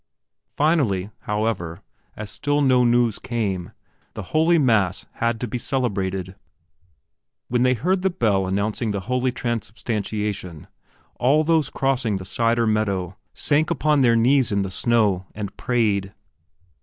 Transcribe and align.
Finally, 0.49 1.11
however, 1.29 1.83
as 2.17 2.31
still 2.31 2.59
no 2.59 2.83
news 2.83 3.19
came, 3.19 3.71
the 4.15 4.23
holy 4.33 4.57
mass 4.57 5.05
had 5.17 5.39
to 5.39 5.47
be 5.47 5.59
celebrated. 5.59 6.33
When 7.49 7.61
they 7.61 7.75
heard 7.75 8.01
the 8.01 8.09
bell 8.09 8.47
announcing 8.47 8.89
the 8.89 9.01
Holy 9.01 9.31
Transsubstantiation, 9.31 10.65
all 11.19 11.43
those 11.43 11.69
crossing 11.69 12.17
the 12.17 12.25
Sider 12.25 12.65
meadow 12.65 13.15
sank 13.35 13.69
upon 13.69 14.01
their 14.01 14.15
knees 14.15 14.51
in 14.51 14.63
the 14.63 14.71
snow 14.71 15.27
and 15.35 15.55
prayed. 15.55 16.11